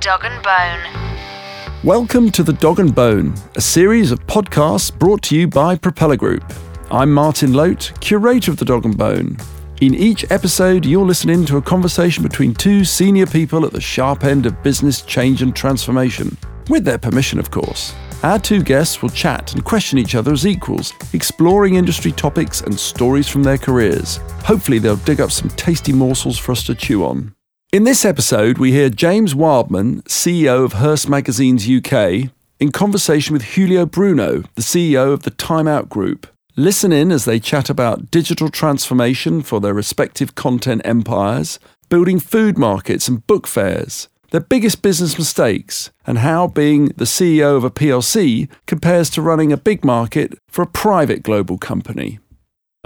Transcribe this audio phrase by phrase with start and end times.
[0.00, 1.82] Dog and Bone.
[1.82, 6.14] Welcome to The Dog and Bone, a series of podcasts brought to you by Propeller
[6.14, 6.44] Group.
[6.92, 9.36] I'm Martin Lote, curator of The Dog and Bone.
[9.80, 13.80] In each episode, you'll listen in to a conversation between two senior people at the
[13.80, 16.36] sharp end of business change and transformation,
[16.68, 17.92] with their permission, of course.
[18.22, 22.78] Our two guests will chat and question each other as equals, exploring industry topics and
[22.78, 24.18] stories from their careers.
[24.44, 27.34] Hopefully, they'll dig up some tasty morsels for us to chew on.
[27.70, 33.54] In this episode, we hear James Wildman, CEO of Hearst Magazines UK, in conversation with
[33.54, 36.26] Julio Bruno, the CEO of the Time Out Group.
[36.56, 41.58] Listen in as they chat about digital transformation for their respective content empires,
[41.90, 47.54] building food markets and book fairs, their biggest business mistakes, and how being the CEO
[47.54, 52.18] of a PLC compares to running a big market for a private global company.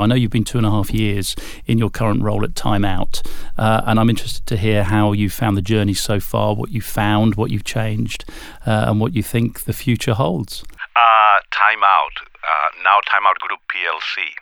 [0.02, 2.84] I know you've been two and a half years in your current role at Time
[2.84, 3.22] Out,
[3.56, 6.80] uh, and I'm interested to hear how you found the journey so far, what you
[6.80, 8.24] found, what you've changed,
[8.66, 10.64] uh, and what you think the future holds.
[10.96, 14.34] Uh, Time Out, uh, now Time Out Group PLC,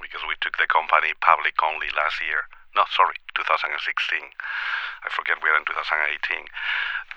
[0.00, 2.46] because we took the company public only last year.
[2.76, 3.74] No, sorry, 2016.
[5.02, 6.46] I forget we're in 2018.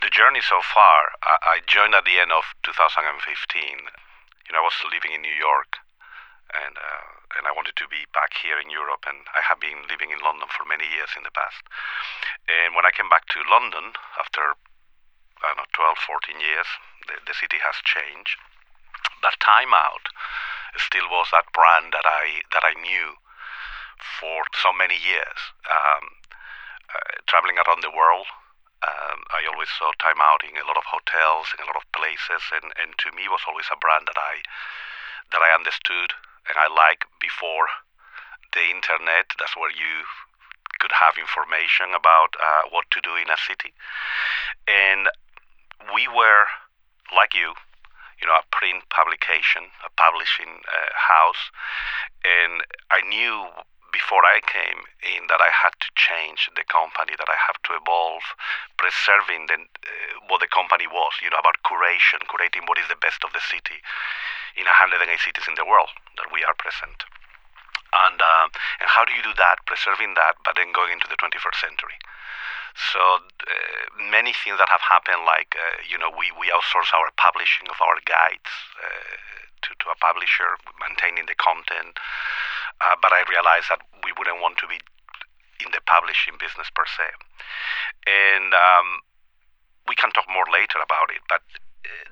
[0.01, 3.05] The journey so far, I, I joined at the end of 2015.
[4.49, 5.77] You know, I was living in New York,
[6.51, 9.05] and uh, and I wanted to be back here in Europe.
[9.07, 11.61] And I have been living in London for many years in the past.
[12.47, 14.55] And when I came back to London after
[15.43, 16.69] I don't know 12, 14 years,
[17.07, 18.39] the, the city has changed.
[19.19, 20.07] But Time Out
[20.79, 23.19] still was that brand that I that I knew
[24.19, 26.03] for so many years, um,
[26.91, 28.27] uh, traveling around the world.
[28.83, 31.87] Um, I always saw Time Out in a lot of hotels, in a lot of
[31.95, 34.43] places, and, and to me was always a brand that I
[35.31, 36.11] that I understood
[36.47, 37.67] and I like before
[38.53, 39.31] the internet.
[39.39, 40.05] That's where you
[40.79, 43.73] could have information about uh, what to do in a city,
[44.67, 45.07] and
[45.93, 46.45] we were
[47.15, 47.53] like you,
[48.21, 51.51] you know, a print publication, a publishing uh, house,
[52.23, 53.47] and I knew
[53.93, 57.77] before I came in that I had to change the company, that I have to
[57.77, 58.25] evolve,
[58.81, 62.97] preserving the, uh, what the company was, you know, about curation, curating what is the
[62.97, 63.85] best of the city
[64.55, 67.03] in 108 cities in the world that we are present.
[67.93, 68.49] And, uh,
[68.81, 71.97] and how do you do that, preserving that, but then going into the 21st century?
[72.73, 77.13] So uh, many things that have happened, like uh, you know, we, we outsource our
[77.21, 78.49] publishing of our guides
[78.81, 79.13] uh,
[79.61, 82.01] to to a publisher, maintaining the content.
[82.81, 84.81] Uh, but I realized that we wouldn't want to be
[85.61, 87.13] in the publishing business per se,
[88.09, 89.05] and um,
[89.85, 91.21] we can talk more later about it.
[91.29, 91.45] But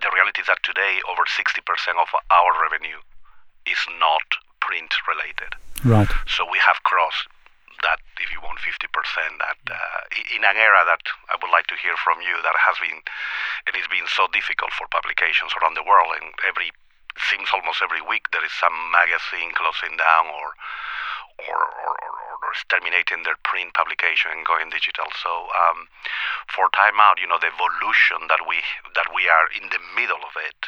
[0.02, 1.62] the reality is that today, over 60%
[1.98, 3.00] of our revenue
[3.66, 4.26] is not
[4.60, 5.58] print related.
[5.86, 6.10] Right.
[6.28, 7.28] So we have crossed
[7.82, 8.86] that, if you want, 50%.
[9.42, 10.02] That uh,
[10.36, 13.02] in an era that I would like to hear from you, that has been,
[13.66, 16.70] it has been so difficult for publications around the world, and every
[17.28, 20.56] seems almost every week there is some magazine closing down or
[21.50, 22.11] or, or, or,
[22.42, 25.06] or terminating their print publication and going digital.
[25.22, 25.88] So um,
[26.50, 28.62] for Time Out, you know, the evolution that we
[28.98, 30.68] that we are in the middle of it,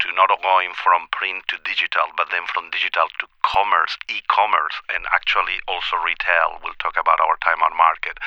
[0.00, 5.06] to not going from print to digital, but then from digital to commerce, e-commerce, and
[5.14, 6.58] actually also retail.
[6.62, 8.18] We'll talk about our Time Out market.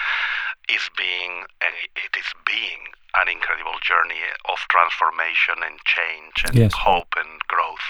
[0.68, 4.20] Is being it is being an incredible journey
[4.52, 6.74] of transformation and change and Yes.
[6.74, 7.86] hope and growth.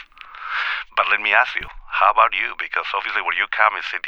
[0.95, 1.67] But let me ask you,
[1.99, 2.53] how about you?
[2.59, 4.03] Because obviously where you come is it,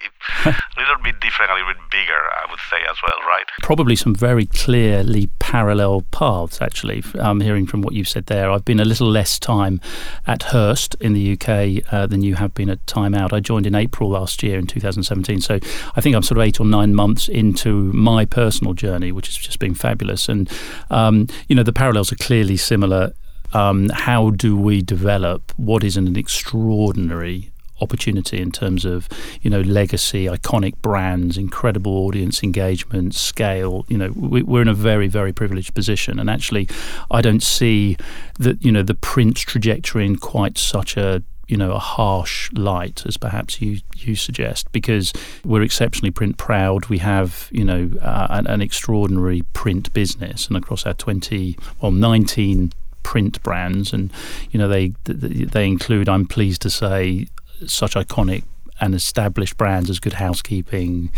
[0.78, 3.46] a little bit different, a little bit bigger, I would say as well, right?
[3.62, 7.04] Probably some very clearly parallel paths, actually.
[7.18, 9.80] Um, hearing from what you've said there, I've been a little less time
[10.26, 13.32] at Hearst in the UK uh, than you have been at Time Out.
[13.32, 15.60] I joined in April last year in 2017, so
[15.96, 19.38] I think I'm sort of eight or nine months into my personal journey, which has
[19.38, 20.28] just been fabulous.
[20.28, 20.52] And
[20.90, 23.14] um, you know, the parallels are clearly similar.
[23.54, 27.52] Um, how do we develop what is an extraordinary
[27.82, 29.08] opportunity in terms of
[29.42, 33.86] you know legacy, iconic brands, incredible audience engagement, scale.
[33.88, 36.68] You know, we, we're in a very very privileged position, and actually,
[37.12, 37.98] I don't see
[38.40, 43.06] that you know the print trajectory in quite such a you know a harsh light
[43.06, 45.14] as perhaps you you suggest because
[45.46, 46.88] we're exceptionally print proud.
[46.88, 50.48] We have you know uh, an, an extraordinary print business.
[50.48, 52.72] And across our 20 well 19
[53.04, 53.94] print brands.
[53.94, 54.12] And
[54.52, 57.28] you know they they include I'm pleased to say
[57.66, 58.44] such iconic
[58.80, 61.10] and established brands as Good Housekeeping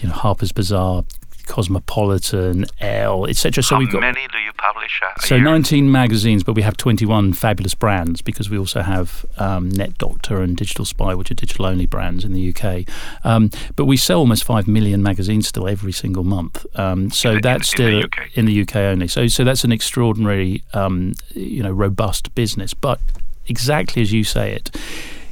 [0.00, 1.04] you know Harper's Bazaar
[1.46, 3.62] Cosmopolitan, Elle, etc.
[3.62, 5.44] So How we've got many do you publish So year?
[5.44, 10.40] 19 magazines, but we have 21 fabulous brands because we also have um, Net Doctor
[10.42, 12.88] and Digital Spy, which are digital only brands in the UK.
[13.24, 16.64] Um, but we sell almost 5 million magazines still every single month.
[16.78, 18.30] Um, so In the- that's in the still UK.
[18.34, 19.08] in the UK only.
[19.08, 22.74] So so that's an extraordinary, um, you know, robust business.
[22.74, 23.00] But
[23.46, 24.74] exactly as you say it,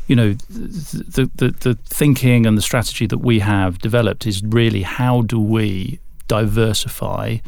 [0.06, 4.82] you know, the, the the thinking and the strategy that we have developed is really
[4.82, 7.38] how do we diversify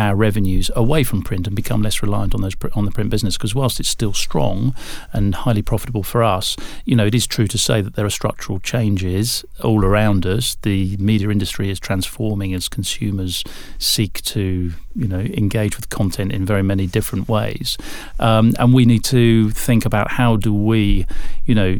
[0.00, 3.36] our revenues away from print and become less reliant on those on the print business
[3.36, 4.74] because whilst it's still strong
[5.12, 8.10] and highly profitable for us you know it is true to say that there are
[8.10, 10.56] structural changes all around us.
[10.62, 13.44] The media industry is transforming as consumers
[13.78, 17.76] seek to you know engage with content in very many different ways.
[18.18, 21.06] Um, and we need to think about how do we
[21.44, 21.78] you know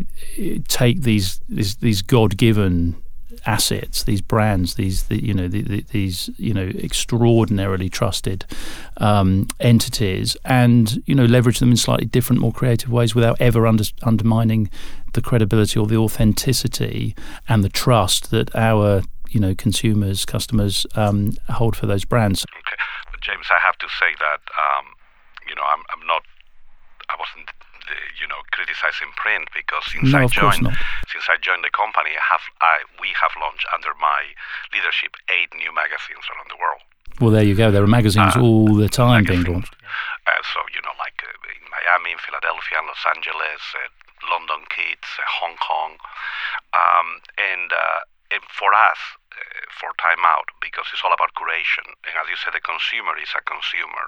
[0.69, 2.97] take these these, these god-given
[3.47, 8.45] assets, these brands, these the, you know the, the, these you know extraordinarily trusted
[8.99, 13.67] um, entities, and you know leverage them in slightly different, more creative ways without ever
[13.67, 14.71] under, undermining
[15.15, 17.15] the credibility or the authenticity
[17.49, 22.45] and the trust that our you know consumers, customers um, hold for those brands.
[22.45, 22.77] Okay,
[23.21, 24.87] James, I have to say that um,
[25.49, 26.23] you know I'm, I'm not.
[27.09, 27.51] I wasn't,
[28.21, 30.67] you know, criticizing print because since No, I joined,
[31.13, 34.33] since I joined the company, I have I we have launched under my
[34.75, 36.83] leadership eight new magazines around the world.
[37.21, 37.71] Well, there you go.
[37.71, 39.75] There are magazines Uh, all the time being launched.
[40.27, 43.89] Uh, so you know, like uh, in Miami, in Philadelphia, in Los Angeles, uh,
[44.33, 45.97] London Kids, uh, Hong Kong,
[46.77, 48.01] um, and, uh,
[48.37, 49.01] and for us,
[49.81, 53.33] for Time Out, because it's all about curation, and as you said, the consumer is
[53.33, 54.05] a consumer,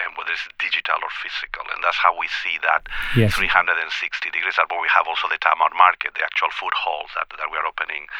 [0.00, 3.34] and whether it's digital or physical, and that's how we see that Yes.
[3.34, 3.86] 360
[4.30, 4.58] degrees.
[4.58, 7.56] But we have also the Time Out market, the actual food halls that, that we
[7.58, 8.10] are opening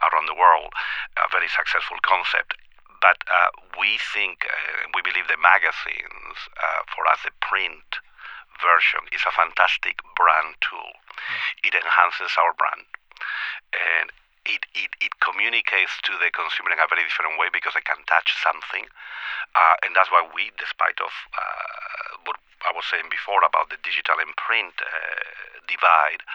[0.00, 0.72] around the world,
[1.20, 2.56] a very successful concept
[3.00, 3.48] but uh,
[3.80, 7.96] we think, uh, we believe the magazines, uh, for us, the print
[8.60, 10.92] version is a fantastic brand tool.
[11.64, 12.84] It enhances our brand
[13.72, 14.12] and
[14.50, 18.02] it, it, it communicates to the consumer in a very different way because they can
[18.10, 18.90] touch something.
[19.54, 22.36] Uh, and that's why we, despite of uh, what
[22.66, 24.90] I was saying before about the digital and print uh,
[25.70, 26.26] divide,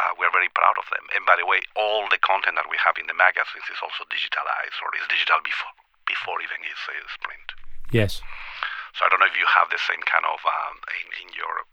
[0.00, 1.04] uh, we're very proud of them.
[1.12, 4.08] And by the way, all the content that we have in the magazines is also
[4.08, 5.76] digitalized or is digital before
[6.08, 7.54] before even is, is print.
[7.94, 8.18] Yes.
[8.98, 11.70] So I don't know if you have the same kind of um, in, in Europe.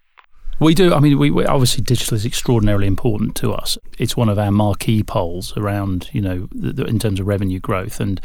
[0.59, 0.91] We do.
[0.93, 3.77] I mean, we, we obviously digital is extraordinarily important to us.
[3.99, 7.59] It's one of our marquee polls around, you know, the, the, in terms of revenue
[7.59, 8.19] growth, and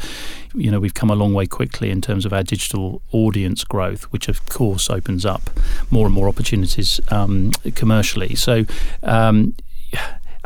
[0.55, 4.03] you know, we've come a long way quickly in terms of our digital audience growth,
[4.05, 5.51] which of course opens up
[5.91, 8.35] more and more opportunities um, commercially.
[8.35, 8.65] So.
[9.03, 9.55] Um,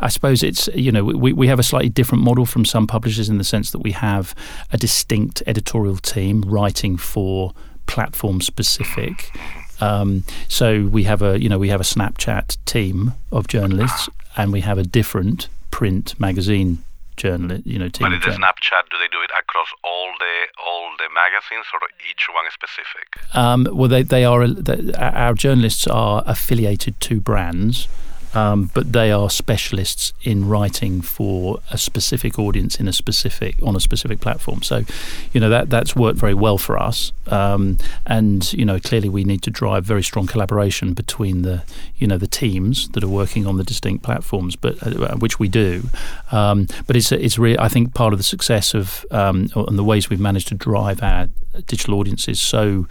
[0.00, 3.28] I suppose it's you know we, we have a slightly different model from some publishers
[3.28, 4.32] in the sense that we have
[4.72, 7.52] a distinct editorial team writing for
[7.86, 9.32] platform specific.
[9.80, 14.52] Um, so we have a you know we have a Snapchat team of journalists, and
[14.52, 16.82] we have a different print magazine
[17.16, 18.06] journalist you know team.
[18.06, 18.38] But in the.
[18.38, 21.80] Snapchat, do they do it across all the all the magazines or
[22.10, 23.36] each one specific?
[23.36, 27.88] Um, well, they they are they, our journalists are affiliated to brands.
[28.34, 33.74] Um, but they are specialists in writing for a specific audience in a specific on
[33.74, 34.62] a specific platform.
[34.62, 34.84] So,
[35.32, 37.12] you know that that's worked very well for us.
[37.26, 41.62] Um, and you know clearly we need to drive very strong collaboration between the
[41.96, 45.48] you know the teams that are working on the distinct platforms, but uh, which we
[45.48, 45.84] do.
[46.30, 49.84] Um, but it's it's really I think part of the success of um, and the
[49.84, 51.28] ways we've managed to drive our
[51.66, 52.86] digital audiences so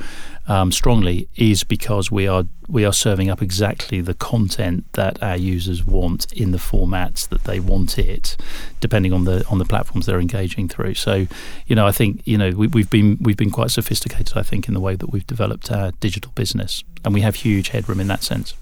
[0.47, 5.37] um, strongly is because we are we are serving up exactly the content that our
[5.37, 8.35] users want in the formats that they want it,
[8.79, 10.93] depending on the on the platforms they're engaging through.
[10.93, 11.27] So,
[11.67, 14.37] you know, I think you know we, we've been we've been quite sophisticated.
[14.37, 17.69] I think in the way that we've developed our digital business, and we have huge
[17.69, 18.53] headroom in that sense.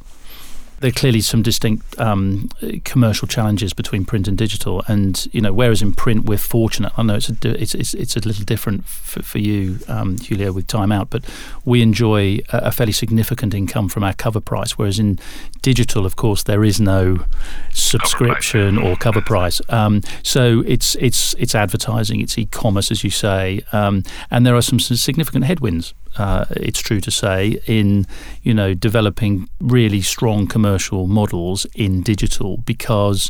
[0.80, 2.50] There are clearly some distinct um,
[2.84, 6.92] commercial challenges between print and digital, and you know, whereas in print we're fortunate.
[6.98, 10.52] I know it's a it's it's, it's a little different for, for you, um, Julio,
[10.52, 11.24] with Time Out, but
[11.64, 14.78] we enjoy a, a fairly significant income from our cover price.
[14.78, 15.18] Whereas in
[15.62, 17.26] digital, of course, there is no
[17.74, 19.62] subscription or cover price.
[19.70, 24.62] Um, so it's it's it's advertising, it's e-commerce, as you say, um, and there are
[24.62, 28.06] some significant headwinds uh, it's true to say, in
[28.44, 33.30] you know developing really strong commercial models in digital because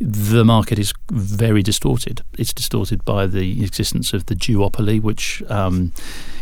[0.00, 2.22] the market is very distorted.
[2.38, 5.92] It's distorted by the existence of the duopoly, which um,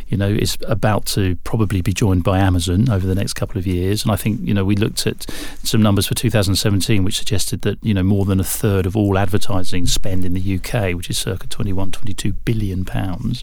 [0.09, 3.67] you know is about to probably be joined by Amazon over the next couple of
[3.67, 4.03] years.
[4.03, 5.25] And I think you know we looked at
[5.63, 9.17] some numbers for 2017, which suggested that you know more than a third of all
[9.19, 13.43] advertising spend in the UK, which is circa 21, 22 billion pounds,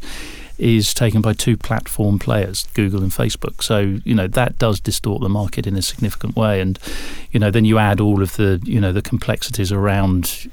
[0.58, 3.64] is taken by two platform players, Google and Facebook.
[3.64, 6.78] So you know that does distort the market in a significant way, and
[7.32, 9.72] you know then you add all of the you know the complexities
[10.04, 10.50] around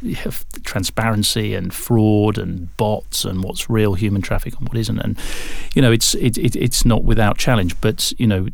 [0.65, 5.19] transparency and fraud and bots and what's real human traffic and what isn't, and
[5.75, 7.81] you know it's it, it it's not without challenge.
[7.81, 8.49] But you know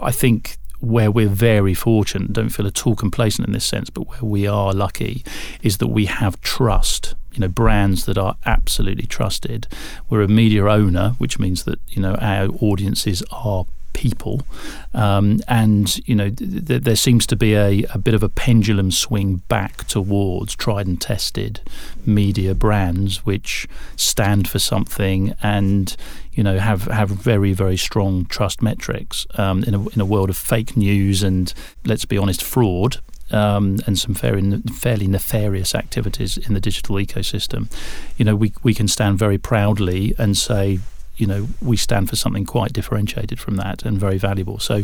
[0.00, 4.08] I think where we're very fortunate, don't feel at all complacent in this sense, but
[4.08, 5.24] where we are lucky
[5.62, 9.66] is that we have trust you know brands that are absolutely trusted.
[10.08, 14.42] We're a media owner, which means that you know our audiences are people,
[14.94, 18.28] um, and you know th- th- there seems to be a, a bit of a
[18.28, 21.60] pendulum swing back towards tried and tested
[22.06, 25.96] media brands, which stand for something and
[26.32, 30.30] you know have have very very strong trust metrics um, in a in a world
[30.30, 31.52] of fake news and
[31.84, 33.00] let's be honest fraud
[33.32, 37.70] um, and some fairly, fairly nefarious activities in the digital ecosystem,
[38.16, 40.80] you know, we, we can stand very proudly and say,
[41.22, 44.58] you know, we stand for something quite differentiated from that and very valuable.
[44.58, 44.82] So,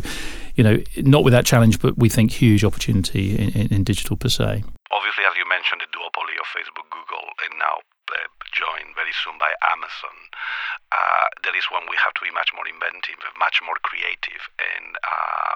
[0.55, 4.31] you know, not without challenge, but we think huge opportunity in, in, in digital per
[4.31, 4.63] se.
[4.87, 8.23] Obviously, as you mentioned, the duopoly of Facebook, Google, and now uh,
[8.55, 10.15] joined very soon by Amazon.
[10.95, 14.95] Uh, there is when we have to be much more inventive, much more creative, and
[15.03, 15.55] uh,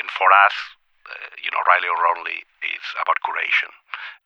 [0.00, 0.56] and for us,
[1.04, 3.68] uh, you know, rightly or wrongly, is about curation.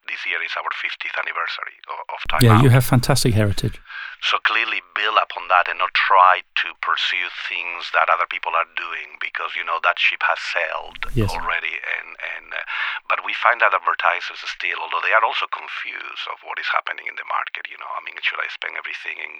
[0.06, 2.62] This year is our 50th anniversary of, of Time Yeah, Out.
[2.62, 3.82] you have fantastic heritage.
[4.22, 8.66] So clearly build upon that and not try to pursue things that other people are
[8.74, 11.30] doing because you know that ship has sailed Yes.
[11.30, 11.78] already.
[11.78, 12.62] And and uh,
[13.08, 17.06] but we find that advertisers still, although they are also confused of what is happening
[17.06, 17.70] in the market.
[17.70, 19.32] You know, I mean, should I spend everything in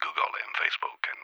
[0.00, 1.22] Google and Facebook and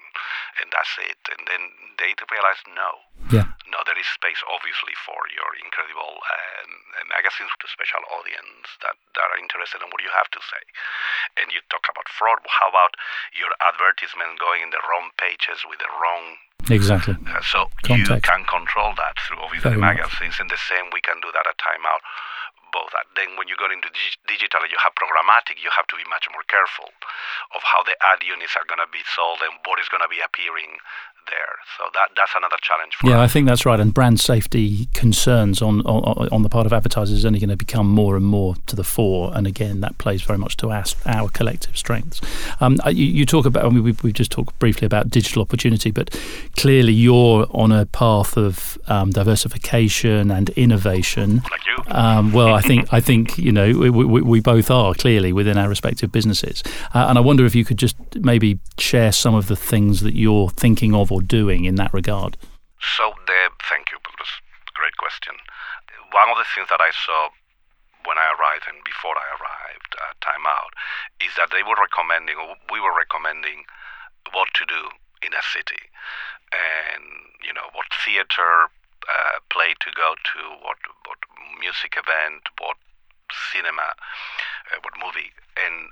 [0.62, 1.20] and that's it?
[1.32, 1.62] And then
[1.96, 3.08] they realize no.
[3.32, 3.48] Yeah.
[3.68, 6.70] No, there is space obviously for your incredible um,
[7.12, 10.62] magazines with a special audience that, that are interested in what you have to say.
[11.36, 12.40] And you talk about fraud.
[12.48, 12.96] How about
[13.36, 16.36] your advertisement going in the wrong pages with the wrong
[16.68, 17.14] Exactly.
[17.30, 19.96] uh, so you can control that through obviously Very the much.
[20.02, 20.36] magazines.
[20.42, 22.02] And the same, we can do that at timeout.
[22.68, 22.92] Both.
[22.92, 25.56] And then when you go into dig- digital, and you have programmatic.
[25.56, 26.92] You have to be much more careful
[27.56, 30.12] of how the ad units are going to be sold and what is going to
[30.12, 30.76] be appearing
[31.30, 31.54] there.
[31.76, 33.78] So that that's another challenge for Yeah, I think that's right.
[33.78, 37.56] And brand safety concerns on, on on the part of advertisers is only going to
[37.56, 39.32] become more and more to the fore.
[39.34, 42.20] And again, that plays very much to our, our collective strengths.
[42.60, 45.42] Um, uh, you, you talk about, I mean, we've, we've just talked briefly about digital
[45.42, 46.10] opportunity, but
[46.56, 51.42] clearly you're on a path of um, diversification and innovation.
[51.50, 51.76] like you.
[51.88, 55.56] Um, well, I think I think you know we, we, we both are clearly within
[55.56, 56.62] our respective businesses,
[56.94, 60.14] uh, and I wonder if you could just maybe share some of the things that
[60.14, 62.36] you're thinking of or doing in that regard.
[62.80, 63.98] So the thank you.
[64.74, 65.34] Great question.
[66.14, 67.34] One of the things that I saw
[68.06, 70.72] when I arrived and before I arrived at Time Out
[71.20, 73.66] is that they were recommending, or we were recommending,
[74.32, 75.90] what to do in a city,
[76.54, 77.04] and
[77.42, 78.70] you know what theater
[79.08, 80.78] uh, play to go to, what
[81.10, 81.18] what
[81.58, 82.78] music event, what
[83.52, 83.92] cinema,
[84.70, 85.90] uh, what movie, and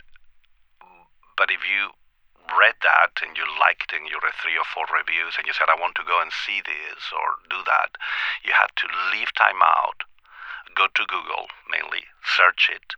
[1.36, 1.90] but if you
[2.58, 5.68] read that and you liked and you read three or four reviews and you said
[5.68, 7.96] I want to go and see this or do that,
[8.44, 10.04] you had to leave time out,
[10.74, 12.96] go to Google mainly, search it,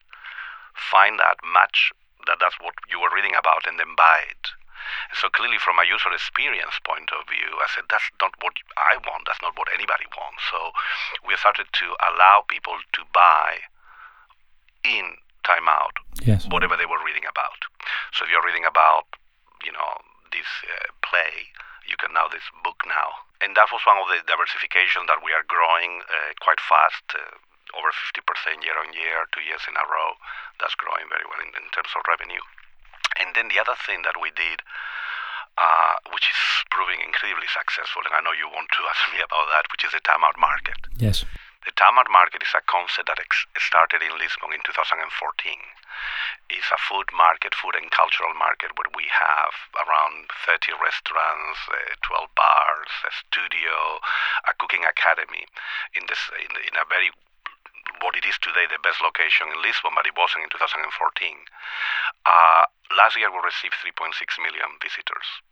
[0.75, 1.93] find that match
[2.27, 4.53] that that's what you were reading about and then buy it.
[5.13, 8.97] So clearly from a user experience point of view, I said that's not what I
[9.05, 10.43] want, that's not what anybody wants.
[10.49, 10.73] So
[11.27, 13.65] we started to allow people to buy
[14.85, 16.47] in timeout Yes.
[16.51, 17.69] whatever they were reading about.
[18.13, 19.07] So if you're reading about,
[19.65, 21.51] you know, this uh, play,
[21.89, 23.25] you can now this book now.
[23.41, 27.39] And that was one of the diversification that we are growing uh, quite fast, uh,
[27.77, 30.19] over 50% year on year, two years in a row.
[30.59, 32.43] That's growing very well in, in terms of revenue.
[33.21, 34.61] And then the other thing that we did,
[35.57, 39.49] uh, which is proving incredibly successful, and I know you want to ask me about
[39.55, 40.79] that, which is the timeout market.
[40.99, 41.25] Yes.
[41.69, 43.21] The Time Out market is a concept that
[43.61, 45.05] started in Lisbon in 2014.
[46.49, 51.93] It's a food market, food and cultural market, where we have around 30 restaurants, uh,
[52.01, 54.01] 12 bars, a studio,
[54.49, 55.45] a cooking academy
[55.93, 57.13] in this in, in a very
[58.01, 60.89] what it is today the best location in Lisbon, but it wasn't in 2014.
[62.25, 62.65] Uh,
[62.97, 65.45] last year we received 3.6 million visitors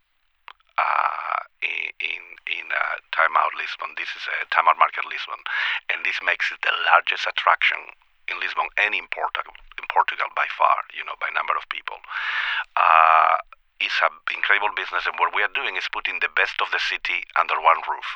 [0.77, 3.93] uh, in in, in uh, Time Out Lisbon.
[3.97, 5.41] This is a Time Out Market Lisbon,
[5.89, 7.81] and this makes it the largest attraction
[8.27, 11.97] in Lisbon and in Portugal, in Portugal by far, you know, by number of people.
[12.75, 13.39] Uh,
[13.79, 16.81] it's an incredible business, and what we are doing is putting the best of the
[16.81, 18.09] city under one roof.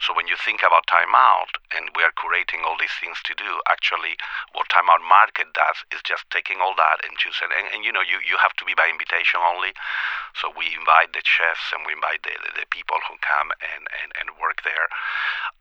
[0.00, 3.60] So when you think about timeout, and we are curating all these things to do,
[3.68, 4.16] actually,
[4.52, 7.50] what timeout Market does is just taking all that and choosing.
[7.54, 9.74] And, and you know, you, you have to be by invitation only.
[10.38, 14.10] So we invite the chefs and we invite the, the, people who come and, and,
[14.18, 14.90] and work there.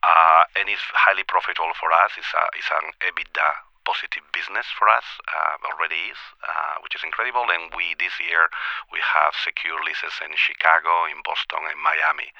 [0.01, 2.17] Uh, and it's highly profitable for us.
[2.17, 7.03] It's, a, it's an EBITDA positive business for us uh, already is, uh, which is
[7.03, 7.47] incredible.
[7.51, 8.49] And we this year
[8.91, 12.31] we have secure leases in Chicago, in Boston, and Miami,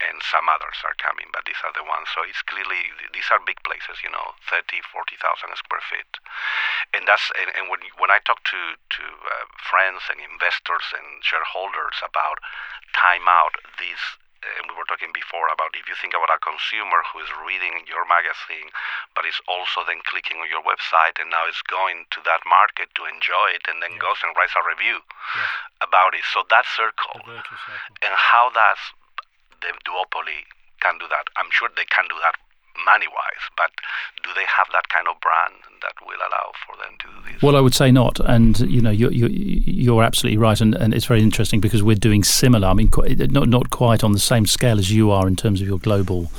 [0.00, 2.08] and some others are coming, but these are the ones.
[2.12, 5.20] So it's clearly these are big places, you know, 30, 40,000
[5.56, 6.12] square feet,
[6.92, 11.24] and that's and, and when when I talk to to uh, friends and investors and
[11.24, 12.40] shareholders about
[12.92, 14.02] time out, these
[14.44, 17.32] Uh, and we were talking before about if you think about a consumer who is
[17.40, 18.68] reading your magazine,
[19.16, 22.92] but is also then clicking on your website and now is going to that market
[22.92, 25.00] to enjoy it and then goes and writes a review
[25.80, 26.24] about it.
[26.28, 27.64] So that circle, circle.
[28.04, 28.80] and how does
[29.64, 30.44] the duopoly
[30.84, 31.32] can do that?
[31.40, 32.36] I'm sure they can do that
[32.84, 33.70] money wise, but
[34.22, 37.42] do they have that kind of brand that will allow for them to do this?
[37.42, 39.30] Well, I would say not, and you know you're you're,
[39.84, 42.66] you're absolutely right, and, and it's very interesting because we're doing similar.
[42.68, 42.90] I mean,
[43.30, 46.30] not not quite on the same scale as you are in terms of your global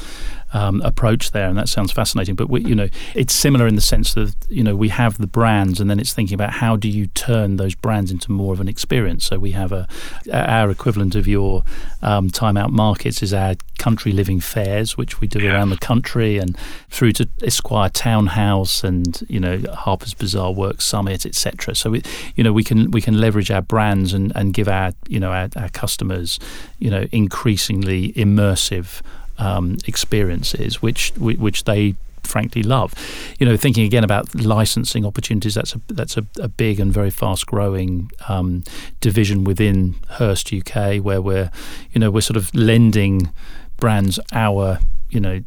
[0.55, 2.35] um, approach there, and that sounds fascinating.
[2.35, 5.27] But we, you know, it's similar in the sense that you know we have the
[5.27, 8.59] brands, and then it's thinking about how do you turn those brands into more of
[8.62, 9.25] an experience.
[9.25, 9.88] So we have a
[10.31, 11.63] our equivalent of your
[12.01, 15.53] um, time out markets is our country living fairs, which we do Yeah.
[15.53, 16.57] around the country, and
[16.89, 21.75] through to Esquire Townhouse and you know Harper's Bazaar Work Summit, etc.
[21.75, 22.01] So we,
[22.35, 25.31] you know, we can we can leverage our brands and, and give our you know
[25.31, 26.39] our, our customers
[26.79, 29.01] you know increasingly immersive
[29.38, 32.94] um, experiences, which which they frankly love.
[33.39, 37.12] You know, thinking again about licensing opportunities, that's a that's a, a big and very
[37.12, 38.63] fast growing um,
[39.00, 41.51] division within Hearst UK, where we're
[41.92, 43.30] you know we're sort of lending
[43.77, 45.42] brands our you know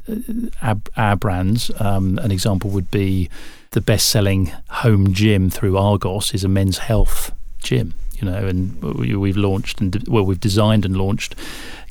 [0.62, 1.70] our, our brands.
[1.80, 3.28] Um, an example would be
[3.70, 7.94] the best selling home gym through Argos is a men's health gym.
[8.20, 11.34] You know, and we- we've launched and well, we've designed and launched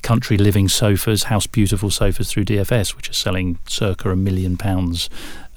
[0.04, 5.10] country living sofas, house beautiful sofas through DFS, which are selling circa a million pounds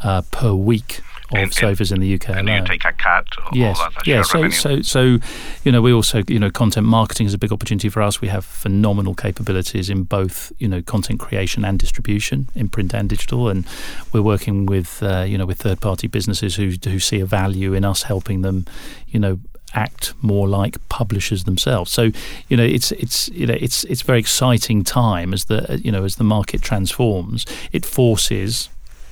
[0.02, 1.00] uh, per week
[1.32, 4.22] of And- sofas in the UK and you take a cut Yes, yeah.
[4.22, 4.50] So, revenue.
[4.50, 5.18] so, so,
[5.64, 8.20] you know, we also, you know, content marketing is a big opportunity for us.
[8.20, 13.08] We have phenomenal capabilities in both, you know, content creation and distribution in print and
[13.08, 13.64] digital, and
[14.12, 17.84] we're working with, uh, you know, with third-party businesses who who see a value in
[17.84, 18.64] us helping them,
[19.08, 19.38] you know,
[19.74, 21.90] act more like publishers themselves.
[21.92, 22.10] So,
[22.48, 26.04] you know, it's it's you know it's it's very exciting time as the you know
[26.04, 27.46] as the market transforms.
[27.72, 28.68] It forces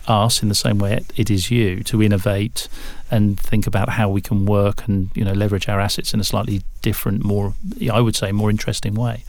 [0.07, 2.67] us in the same way it- it is you to innovate
[3.11, 6.25] and think about how we can work and you know leverage our assets in a
[6.25, 7.55] slightly different, more
[7.93, 9.25] I would say more interesting way.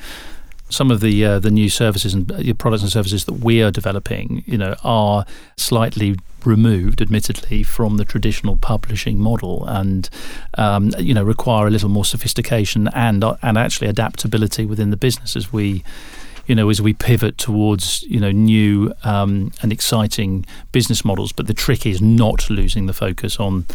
[0.69, 3.71] Some of the uh, the new services and uh, products and services that we are
[3.71, 5.25] developing, you know, are
[5.57, 10.09] slightly removed, admittedly, from the traditional publishing model, and
[10.57, 14.97] um, you know require a little more sophistication and uh, and actually adaptability within the
[14.97, 15.83] business as we
[16.49, 21.31] you know, as we pivot towards you know new um, and exciting business models.
[21.31, 23.67] But the trick is not losing the focus on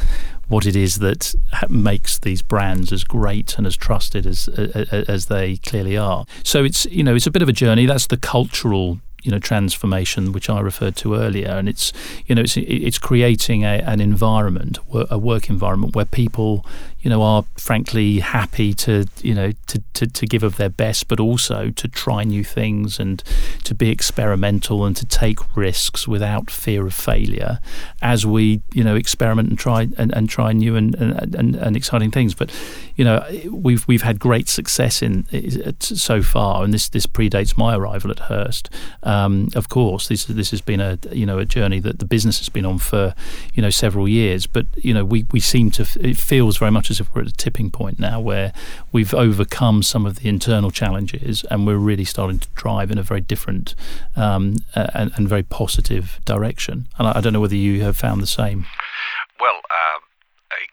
[0.48, 1.34] what it is that
[1.68, 6.26] makes these brands as great and as trusted as uh, as they clearly are.
[6.42, 7.86] So it's you know it's a bit of a journey.
[7.86, 11.92] That's the cultural you know transformation which I referred to earlier, and it's
[12.26, 16.64] you know it's it's creating a, an environment, a work environment where people
[17.00, 21.08] you know are frankly happy to you know to, to, to give of their best,
[21.08, 23.24] but also to try new things and
[23.64, 27.58] to be experimental and to take risks without fear of failure
[28.02, 32.10] as we you know experiment and try and, and try new and, and, and, exciting
[32.10, 32.34] things.
[32.34, 32.50] But
[32.96, 35.26] you know we've we've had great success in
[35.80, 38.70] so far, and this this predates my arrival at Hearst.
[39.02, 42.38] Um, of course, this this has been a you know a journey that the business
[42.38, 43.14] has been on for
[43.54, 44.46] you know several years.
[44.46, 47.28] But you know we, we seem to it feels very much as if we're at
[47.28, 48.52] a tipping point now where
[48.92, 53.02] we've overcome some of the internal challenges and we're really starting to drive in a
[53.02, 53.74] very different
[54.16, 56.88] um, uh, and, and very positive direction.
[56.98, 58.66] And I, I don't know whether you have found the same.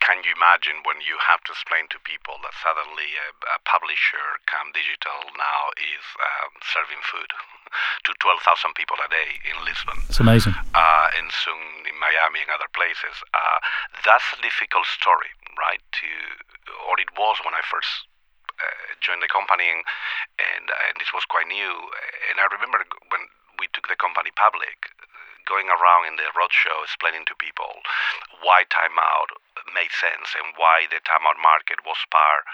[0.02, 4.42] Can you imagine when you have to explain to people that suddenly a, a publisher
[4.50, 7.30] come digital now is um, serving food
[8.06, 10.02] to 12,000 people a day in Lisbon?
[10.10, 10.58] It's amazing.
[10.74, 13.14] uh, and soon in Miami and other places.
[13.30, 13.58] Uh,
[14.02, 15.78] that's a difficult story, right?
[16.02, 16.10] To
[16.90, 18.10] or it was when I first
[18.58, 19.86] uh, joined the company, and,
[20.42, 21.74] and and this was quite new.
[22.30, 22.82] And I remember
[23.14, 23.30] when
[23.62, 24.90] we took the company public,
[25.46, 27.82] going around in the roadshow explaining to people
[28.42, 29.30] why timeout
[29.70, 32.44] made sense and why the timeout market was part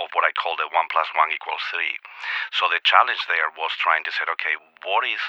[0.00, 2.00] of what I call the one plus one equals three.
[2.56, 5.20] So the challenge there was trying to say, okay, what is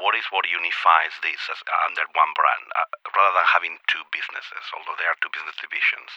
[0.00, 4.64] what is what unifies this as, under one brand, uh, rather than having two businesses,
[4.74, 6.10] although there are two business divisions.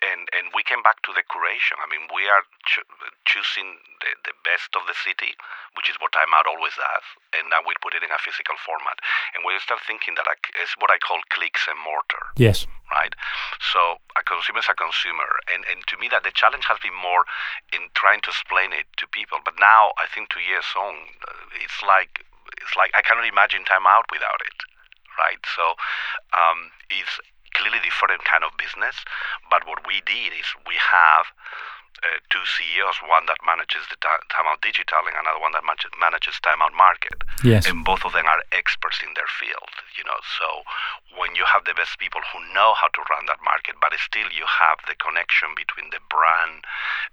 [0.00, 1.76] And and we came back to the curation.
[1.82, 2.88] I mean, we are cho-
[3.26, 5.34] choosing the, the best of the city,
[5.74, 8.98] which is what Timeout always does, and now we put it in a physical format.
[9.34, 12.32] And we start thinking that it's what I call clicks and mortar.
[12.38, 12.64] Yes
[12.98, 13.14] right?
[13.62, 16.94] So a consumer is a consumer, and and to me that the challenge has been
[16.98, 17.22] more
[17.70, 19.38] in trying to explain it to people.
[19.44, 22.26] But now I think two years on, uh, it's like
[22.58, 24.58] it's like I cannot imagine time out without it,
[25.14, 25.42] right?
[25.54, 25.78] So
[26.34, 27.22] um, it's
[27.54, 28.98] clearly different kind of business.
[29.50, 31.30] But what we did is we have
[32.02, 36.74] uh, two CEOs, one that manages the timeout digital and another one that manages timeout
[36.76, 37.18] market.
[37.42, 37.66] Yes.
[37.66, 40.18] And both of them are experts in their field, you know.
[40.38, 40.62] So
[41.18, 44.30] when you have the best people who know how to run that market, but still
[44.30, 46.62] you have the connection between the brand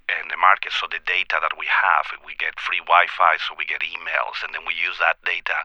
[0.05, 0.69] and the market.
[0.77, 4.53] So the data that we have, we get free Wi-Fi, so we get emails, and
[4.53, 5.57] then we use that data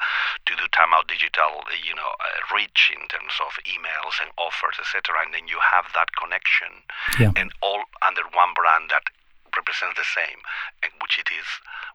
[0.48, 5.20] to do timeout digital, you know, uh, reach in terms of emails and offers, etc.
[5.20, 6.72] And then you have that connection,
[7.20, 7.36] yeah.
[7.36, 9.09] and all under one brand that
[9.56, 10.40] represents the same,
[10.82, 11.46] and which it is.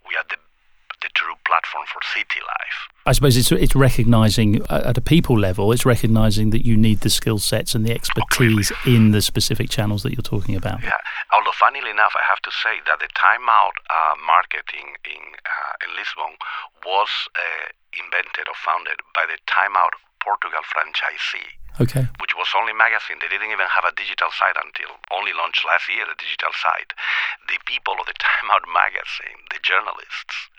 [0.07, 0.37] We are the
[1.01, 2.77] the true platform for city life.
[3.05, 7.01] I suppose it's it's recognizing uh, at a people level, it's recognizing that you need
[7.01, 10.81] the skill sets and the expertise oh, in the specific channels that you're talking about.
[10.81, 10.97] Yeah.
[11.33, 15.89] Although, funnily enough, I have to say that the timeout uh, marketing in uh, in
[15.93, 16.33] Lisbon
[16.85, 22.07] was uh, invented or founded by the timeout Portugal franchisee Okay.
[22.23, 23.19] Which was only magazine.
[23.19, 26.95] They didn't even have a digital site until only launched last year, the digital site.
[27.51, 30.49] The people of the Time Out magazine, the journalists,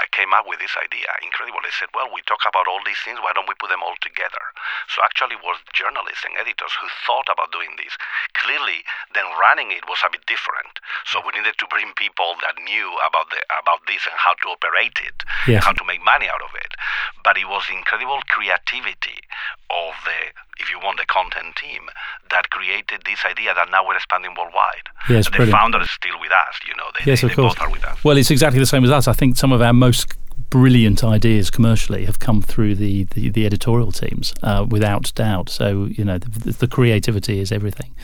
[0.00, 1.04] I came up with this idea.
[1.20, 1.60] Incredible.
[1.60, 3.20] They said, well, we talk about all these things.
[3.20, 4.40] Why don't we put them all together?
[4.88, 7.92] So actually, it was journalists and editors who thought about doing this.
[8.32, 10.80] Clearly, then running it was a bit different.
[11.04, 14.56] So we needed to bring people that knew about the about this and how to
[14.56, 15.18] operate it,
[15.60, 16.72] how to make money out of it.
[17.20, 19.20] But it was incredible creativity
[19.68, 21.82] of the if you want, the content team
[22.30, 24.86] that created this idea that now we're expanding worldwide.
[25.08, 25.58] Yes, the brilliant.
[25.58, 26.54] founder is still with us.
[26.66, 27.54] You know, they, yes, they, of they course.
[27.54, 28.02] both are with us.
[28.04, 29.08] Well, it's exactly the same as us.
[29.08, 30.14] I think some of our most
[30.50, 35.48] brilliant ideas commercially have come through the, the, the editorial teams, uh, without doubt.
[35.48, 37.94] So, you know, the, the, creativity is everything.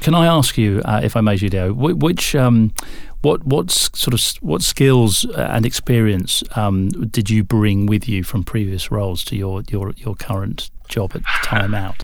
[0.00, 2.74] Can I ask you, uh, if I may, Julio, which, um,
[3.22, 8.44] what, what sort of what skills and experience um, did you bring with you from
[8.44, 12.02] previous roles to your, your, your current job at Time Out?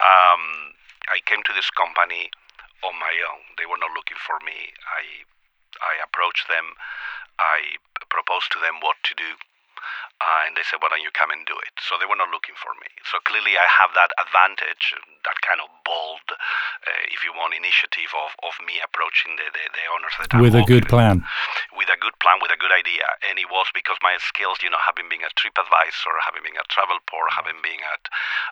[0.00, 0.72] um,
[1.12, 2.30] I came to this company
[2.80, 3.44] on my own.
[3.60, 4.72] They were not looking for me.
[4.88, 5.28] I
[5.80, 6.76] I approached them.
[7.40, 9.36] I proposed to them what to do.
[10.20, 11.72] Uh, and they said, why don't you come and do it?
[11.80, 12.92] So they were not looking for me.
[13.08, 14.92] So clearly I have that advantage,
[15.24, 19.64] that kind of bold, uh, if you want, initiative of, of me approaching the, the,
[19.72, 21.24] the owners that With a good plan.
[21.72, 23.08] With a good plan, with a good idea.
[23.24, 26.68] And it was because my skills, you know, having been a TripAdvisor, having been at
[26.68, 28.04] Travelport, having been at,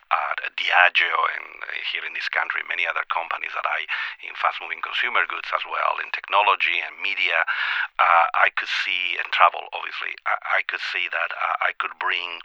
[0.09, 1.47] at Diageo, and
[1.93, 3.85] here in this country, many other companies that I,
[4.25, 7.45] in fast-moving consumer goods as well, in technology and media,
[8.01, 11.93] uh, I could see, and travel, obviously, I, I could see that uh, I could
[11.99, 12.39] bring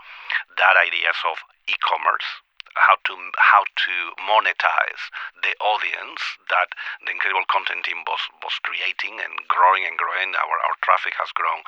[0.57, 2.27] that ideas of e-commerce
[2.75, 5.03] how to how to monetize
[5.41, 6.73] the audience that
[7.05, 10.33] the incredible content team was was creating and growing and growing.
[10.35, 11.61] Our our traffic has grown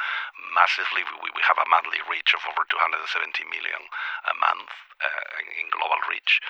[0.53, 1.05] massively.
[1.21, 3.05] We, we have a monthly reach of over 270
[3.49, 3.81] million
[4.29, 4.71] a month
[5.03, 6.41] uh, in global reach,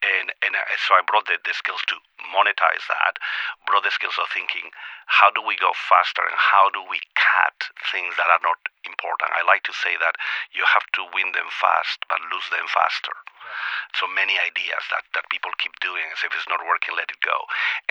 [0.00, 1.96] and and uh, so I brought the, the skills to
[2.32, 3.20] monetize that.
[3.66, 4.70] Brought the skills of thinking
[5.08, 9.32] how do we go faster and how do we cut things that are not important.
[9.32, 10.20] I like to say that
[10.52, 13.16] you have to win them fast but lose them faster.
[13.96, 17.20] So many ideas that, that people keep doing as if it's not working, let it
[17.24, 17.36] go.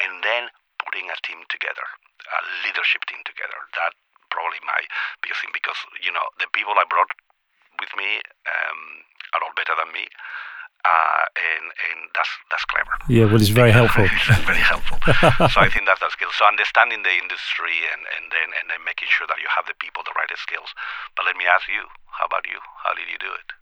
[0.01, 0.49] And then
[0.83, 1.85] putting a team together,
[2.31, 3.57] a leadership team together.
[3.75, 3.97] That
[4.29, 4.81] probably my
[5.23, 7.09] biggest thing because, you know, the people I brought
[7.79, 8.81] with me um,
[9.37, 10.07] are all better than me.
[10.85, 12.93] Uh, and and that's that's clever.
[13.11, 14.07] Yeah, well, it's very helpful.
[14.07, 15.01] it's very helpful.
[15.51, 16.31] so I think that's the skill.
[16.31, 19.75] So understanding the industry and, and then and then making sure that you have the
[19.75, 20.71] people, the right skills.
[21.17, 22.61] But let me ask you, how about you?
[22.85, 23.57] How did you do it?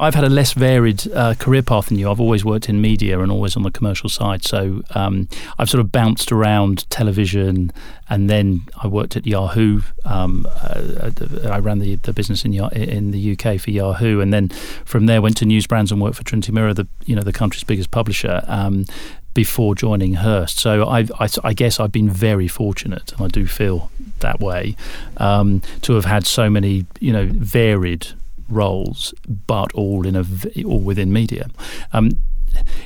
[0.00, 2.08] I've had a less varied uh, career path than you.
[2.08, 4.44] I've always worked in media and always on the commercial side.
[4.44, 7.72] So um, I've sort of bounced around television,
[8.08, 9.80] and then I worked at Yahoo.
[10.04, 11.10] Um, uh,
[11.46, 14.50] I ran the, the business in in the UK for Yahoo, and then
[14.84, 17.64] from there went to Newsbrands and worked for Trinity Mirror, the you know the country's
[17.64, 18.44] biggest publisher.
[18.46, 18.86] Um,
[19.34, 23.46] before joining Hearst, so I, I, I, guess I've been very fortunate, and I do
[23.46, 24.74] feel that way,
[25.18, 28.08] um, to have had so many you know varied
[28.48, 29.14] roles,
[29.46, 30.24] but all in a
[30.64, 31.48] all within media.
[31.92, 32.10] Um,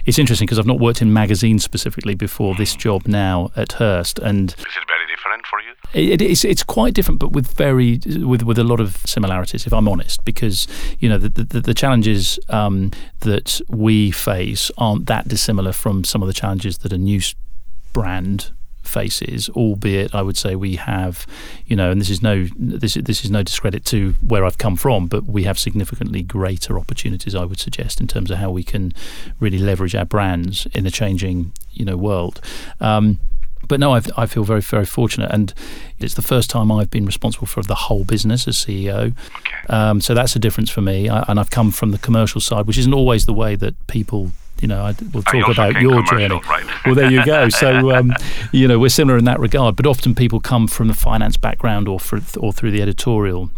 [0.05, 4.19] it's interesting because I've not worked in magazines specifically before this job now at Hearst,
[4.19, 6.13] and Is it very different for you?
[6.13, 9.67] it, it's it's quite different, but with very with with a lot of similarities.
[9.67, 10.67] If I'm honest, because
[10.99, 16.23] you know the the, the challenges um, that we face aren't that dissimilar from some
[16.23, 17.35] of the challenges that a news
[17.93, 18.53] brand
[18.93, 21.27] faces albeit I would say we have
[21.67, 24.59] you know and this is no this is, this is no discredit to where I've
[24.59, 28.51] come from but we have significantly greater opportunities I would suggest in terms of how
[28.51, 28.93] we can
[29.41, 32.41] really leverage our brands in a changing you know world
[32.81, 33.19] um,
[33.69, 35.53] but no, I've, I feel very, very fortunate, and
[35.99, 39.15] it's the first time I've been responsible for the whole business as CEO.
[39.69, 42.67] Um, so that's a difference for me, I, and I've come from the commercial side,
[42.67, 44.33] which isn't always the way that people.
[44.63, 46.41] You know, I, we'll talk also about your journey.
[46.49, 46.65] right.
[46.87, 47.49] Well, there you go.
[47.63, 48.15] So, um,
[48.51, 49.77] you know, we're similar in that regard.
[49.77, 53.51] But often people come from the finance background or for, or through the editorial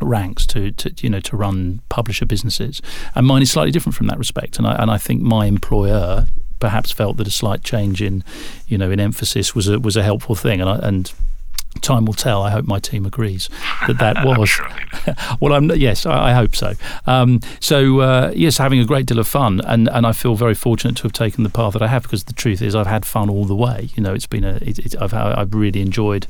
[0.00, 2.80] ranks to, to you know to run publisher businesses,
[3.14, 4.58] and mine is slightly different from that respect.
[4.58, 6.26] And I and I think my employer
[6.60, 8.24] perhaps felt that a slight change in
[8.66, 11.12] you know in emphasis was a was a helpful thing, and I, and
[11.80, 12.42] time will tell.
[12.42, 13.48] I hope my team agrees
[13.86, 14.48] that that was.
[14.48, 14.68] Sure
[15.06, 15.18] they do.
[15.40, 16.74] well, I'm yes, I, I hope so.
[17.06, 20.54] Um, so uh, yes, having a great deal of fun, and, and I feel very
[20.54, 23.04] fortunate to have taken the path that I have because the truth is I've had
[23.04, 23.90] fun all the way.
[23.94, 26.26] You know, it's been a it, it, I've I've really enjoyed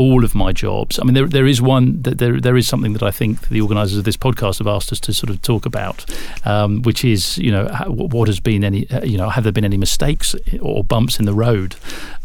[0.00, 0.98] all of my jobs.
[0.98, 3.60] I mean, there there is one that there there is something that I think the
[3.60, 5.98] organisers of this podcast have asked us to sort of talk about,
[6.44, 9.64] um, which is you know what has been any uh, you know have there been
[9.72, 11.76] any mistakes or bumps in the road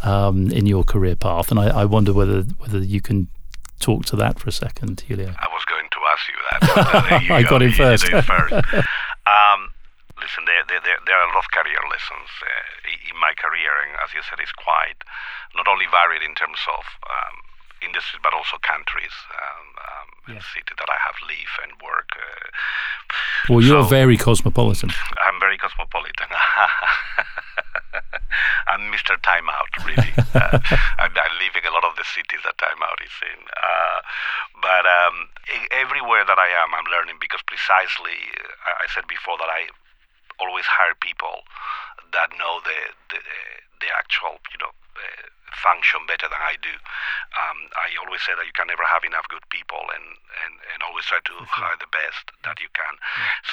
[0.04, 1.52] um, in your career path?
[1.52, 3.28] And I, I wonder whether whether you can
[3.80, 5.36] talk to that for a second, Julio.
[5.38, 6.60] I was going to ask you that.
[6.96, 7.50] uh, you I go.
[7.50, 8.08] got in You first.
[8.08, 8.54] first.
[9.36, 9.60] um,
[10.24, 13.72] listen, there, there, there, there are a lot of career lessons uh, in my career,
[13.84, 14.96] and as you said, it's quite
[15.60, 17.36] not only varied in terms of um,
[17.82, 19.14] industries, but also countries.
[19.42, 20.42] Um, um, Yeah.
[20.54, 22.10] City that I have live and work.
[22.18, 22.48] Uh,
[23.50, 24.90] Well, you're so- very cosmopolitan.
[25.26, 26.30] I'm very cosmopolitan.
[28.68, 29.16] I'm Mr.
[29.22, 30.12] Timeout, really.
[30.36, 30.60] uh,
[31.00, 33.40] I'm, I'm leaving a lot of the cities that Timeout is in.
[33.54, 34.00] Uh,
[34.62, 35.30] but um,
[35.72, 39.70] everywhere that I am, I'm learning because precisely, uh, I said before that I
[40.42, 41.46] always hire people
[42.12, 42.80] that know the
[43.14, 43.20] the,
[43.80, 45.24] the actual, you know, uh,
[45.60, 46.76] function better than I do.
[47.36, 50.06] Um, I always say that you can never have enough good people, and
[50.44, 52.96] and, and always try to hire the best that you can.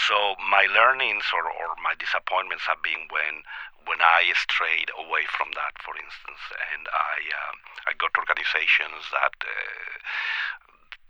[0.09, 3.47] So my learnings or, or my disappointments have been when
[3.87, 6.43] when I strayed away from that, for instance,
[6.75, 9.35] and I um, I got to organizations that.
[9.43, 9.99] Uh,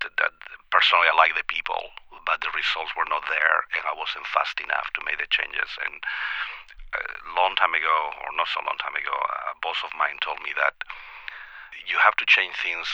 [0.03, 0.35] that, that
[0.75, 1.95] personally I like the people,
[2.27, 5.71] but the results were not there, and I wasn't fast enough to make the changes.
[5.79, 6.03] And
[7.37, 10.53] long time ago, or not so long time ago, a boss of mine told me
[10.57, 10.77] that
[11.89, 12.87] you have to change things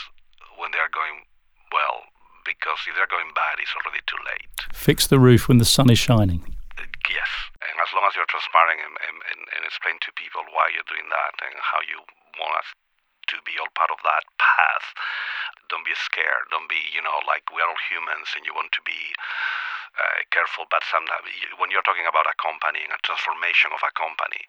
[0.56, 1.26] when they are going
[1.70, 2.08] well,
[2.44, 4.48] because if they're going bad, it's already too late.
[4.72, 6.42] Fix the roof when the sun is shining.
[6.78, 7.32] Uh, Yes,
[7.64, 9.16] and as long as you're transparent and, and,
[9.56, 12.04] and, explain to people why you're doing that and how you
[12.36, 12.68] want us
[13.32, 14.92] to be all part of that path,
[15.72, 16.48] don't be scared.
[16.52, 19.16] Don't be, you know, like we're all humans and you want to be
[19.96, 20.68] uh, careful.
[20.68, 21.24] But sometimes,
[21.56, 24.44] when you're talking about a company and a transformation of a company,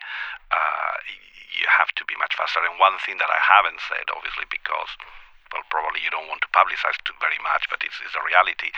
[0.52, 0.96] uh,
[1.56, 2.60] you have to be much faster.
[2.60, 4.92] And one thing that I haven't said, obviously, because
[5.50, 8.70] well, probably you don't want to publicize too very much, but it's, it's a reality.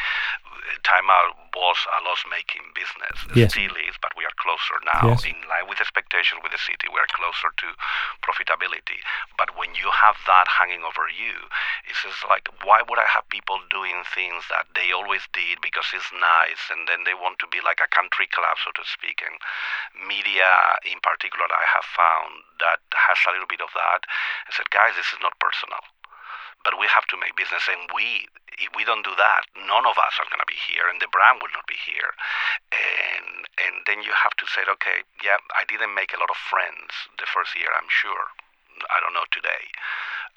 [0.88, 3.17] Time Out was a loss-making business.
[3.36, 3.51] Yes.
[3.51, 5.12] Still is, but we are closer now.
[5.12, 5.27] Yes.
[5.27, 7.67] In line with expectations with the city, we are closer to
[8.23, 9.03] profitability.
[9.36, 11.36] But when you have that hanging over you,
[11.91, 15.91] it's just like, why would I have people doing things that they always did because
[15.91, 19.19] it's nice, and then they want to be like a country club, so to speak?
[19.19, 19.36] And
[20.07, 24.07] media, in particular, I have found that has a little bit of that.
[24.47, 25.84] I said, guys, this is not personal
[26.91, 28.27] have to make business and we
[28.60, 31.12] if we don't do that none of us are going to be here and the
[31.12, 32.12] brand will not be here.
[32.71, 36.38] And and then you have to say okay yeah i didn't make a lot of
[36.38, 38.36] friends the first year i'm sure.
[38.82, 39.71] I don't know today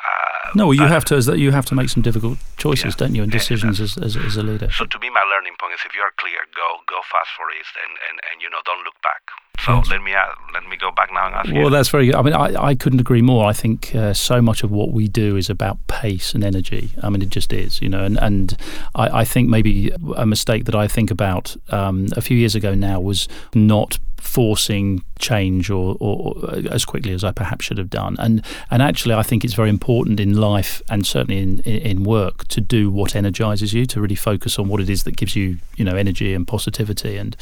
[0.00, 1.16] uh, No, well, you have to.
[1.36, 2.98] You have to make some difficult choices, Yeah.
[3.06, 3.22] don't you?
[3.22, 4.68] And Yeah, decisions as, as, as a leader.
[4.70, 7.46] so to me my learning point is if you are clear go go fast for
[7.50, 9.22] it and and, and you know don't look back
[9.64, 9.90] so Yes.
[9.90, 12.16] let me uh, let me go back now and ask you Well, that's very good.
[12.16, 13.48] I mean, I, I couldn't agree more.
[13.48, 16.90] I think uh, so much of what we do is about pace and energy.
[17.02, 18.02] I mean, it just is, you know.
[18.04, 18.56] And, and
[18.94, 22.74] I, I think maybe a mistake that I think about um, a few years ago
[22.74, 27.90] now was not forcing change or, or, or as quickly as I perhaps should have
[27.90, 28.16] done.
[28.18, 32.48] And and actually, I think it's very important in life and certainly in, in, work
[32.48, 35.58] to do what energizes you, to really focus on what it is that gives you,
[35.76, 37.16] you know, energy and positivity.
[37.16, 37.36] And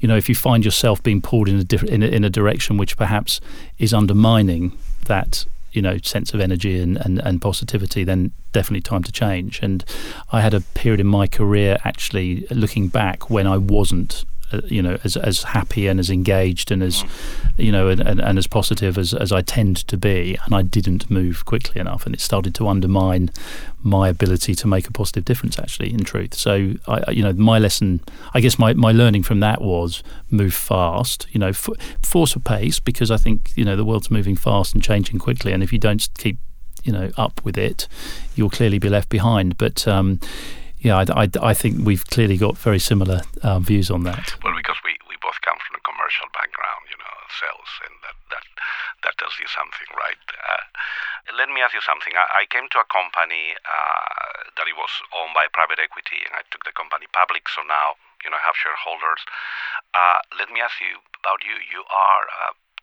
[0.00, 2.30] you know, if you find yourself being pulled in a different in a, in a
[2.30, 3.40] direction which perhaps
[3.78, 4.72] is undermining
[5.06, 9.60] that you know sense of energy and, and, and positivity, then definitely time to change.
[9.60, 9.84] And
[10.32, 14.82] I had a period in my career actually looking back when I wasn't uh, you
[14.82, 17.04] know as as happy and as engaged and as
[17.56, 20.38] you know and, and, and, as positive as, as I tend to be.
[20.44, 23.30] And I didn't move quickly enough and it started to undermine
[23.82, 26.34] my ability to make a positive difference actually in truth.
[26.34, 28.00] So I you know my lesson
[28.34, 31.68] I guess my, my learning from that was move fast you know f-
[32.02, 35.52] force a pace because I think you know the world's moving fast and changing quickly
[35.52, 36.38] and if you don't keep
[36.84, 37.88] you know up with it
[38.34, 39.58] you'll clearly be left behind.
[39.58, 40.20] But um,
[40.80, 44.34] yeah, I, I, I, think we've clearly got very similar um, views on that.
[44.44, 48.16] Well, because we, we both come from a commercial background, you know, sales, and that,
[48.30, 48.44] that,
[49.02, 50.22] that tells you something, right?
[50.38, 50.64] Uh,
[51.34, 52.14] let me ask you something.
[52.14, 56.32] I, I came to a company uh, that it was owned by private equity, and
[56.38, 59.22] I took the company public, so now, you know, I have shareholders.
[59.94, 61.58] Uh, let me ask you about you.
[61.58, 62.24] You are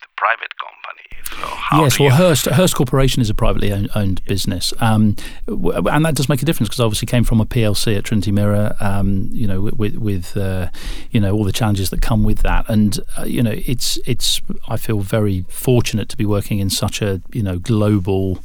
[0.00, 1.56] the private company.
[1.70, 6.14] So yes, well, Hearst, Hearst Corporation is a privately owned, owned business, um, and that
[6.14, 8.76] does make a difference because obviously came from a PLC at Trinity Mirror.
[8.80, 10.70] Um, you know, with, with uh,
[11.10, 14.40] you know all the challenges that come with that, and uh, you know, it's it's.
[14.68, 18.40] I feel very fortunate to be working in such a you know global,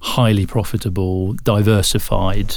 [0.00, 2.56] highly profitable, diversified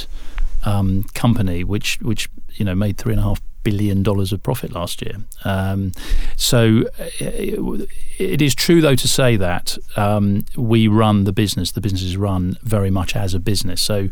[0.64, 4.70] um, company, which which you know made three and a half billion dollars of profit
[4.72, 5.16] last year.
[5.44, 5.92] Um,
[6.36, 6.84] so
[7.18, 7.86] it, uh,
[8.18, 11.72] it is true, though, to say that um, we run the business.
[11.72, 13.82] The business is run very much as a business.
[13.82, 14.08] So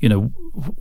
[0.00, 0.32] you know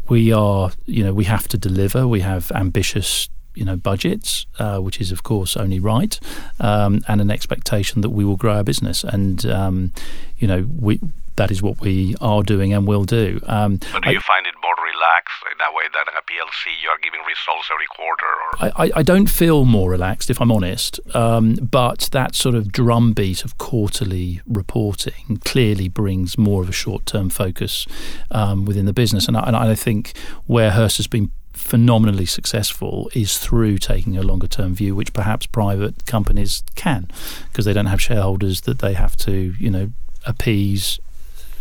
[0.08, 2.08] we are you know we have to deliver.
[2.08, 6.20] We have ambitious you know budgets, uh, which is of course only right,
[6.60, 9.04] um, and an expectation that we will grow our business.
[9.04, 9.92] And um,
[10.38, 11.00] you know we
[11.40, 13.40] that is what we are doing and will do.
[13.48, 16.90] Um, do I, you find it more relaxed in that way than a PLC you
[16.90, 18.26] are giving results every quarter?
[18.78, 21.00] I, I, don't feel more relaxed, if I'm honest.
[21.16, 27.30] Um, but that sort of drumbeat of quarterly reporting clearly brings more of a short-term
[27.30, 27.88] focus
[28.32, 33.10] um, within the business, and I, and I think where Hearst has been phenomenally successful
[33.14, 37.10] is through taking a longer term view, which perhaps private companies can,
[37.48, 39.92] because they don't have shareholders that they have to, you know,
[40.26, 41.00] appease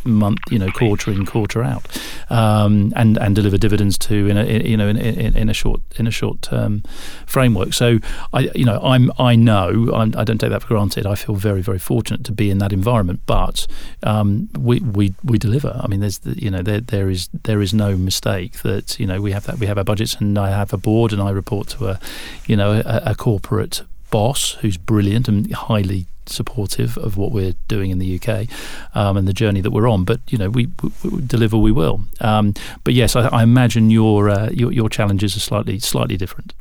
[0.04, 1.86] month, you know, quarter in, quarter out,
[2.30, 5.80] um, and and deliver dividends to in a you know in, in, in a short
[5.96, 6.82] in a short term
[7.26, 7.74] framework.
[7.74, 7.98] So
[8.32, 11.06] I you know I'm I know I'm, I do not take that for granted.
[11.06, 13.66] I feel very very fortunate to be in that environment, but
[14.02, 15.80] um, we we we deliver.
[15.82, 19.06] I mean, there's the, you know there there is there is no mistake that you
[19.06, 21.30] know we have that we have our budgets, and I have a board, and I
[21.30, 22.00] report to a
[22.46, 27.90] you know a, a corporate boss who's brilliant and highly supportive of what we're doing
[27.90, 28.46] in the UK
[28.94, 30.04] um, and the journey that we're on.
[30.04, 32.02] But you know, we, we, we deliver, we will.
[32.20, 36.54] Um, but yes, I, I imagine your, uh, your, your challenges are slightly slightly different.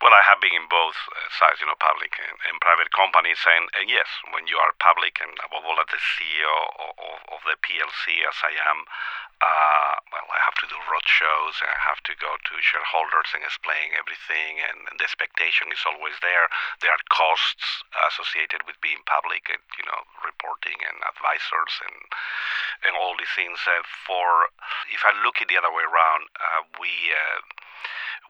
[0.00, 3.36] Well, I have been in both uh, sides, you know, public and, and private companies,
[3.44, 7.36] and, and, yes, when you are public and above all as the CEO of, of,
[7.36, 8.88] of the PLC, as I am,
[9.40, 13.32] uh, well, I have to do road shows and I have to go to shareholders
[13.32, 16.44] and explain everything, and, and, the expectation is always there.
[16.84, 17.80] There are costs
[18.12, 21.96] associated with being public, and, you know, reporting and advisors and
[22.84, 23.64] and all these things.
[23.64, 24.52] Uh, for
[24.92, 27.40] if I look at the other way around, uh, we uh,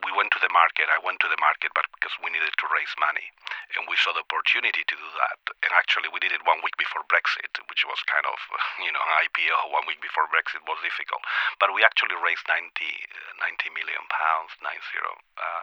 [0.04, 0.88] we went to the market.
[0.88, 3.28] I went to the market, but because we needed to raise money,
[3.76, 5.38] and we saw the opportunity to do that.
[5.66, 8.38] And actually, we did it one week before Brexit, which was kind of,
[8.84, 11.22] you know, an IPO one week before Brexit was difficult.
[11.60, 15.62] But we actually raised 90, 90 million pounds, nine zero, uh,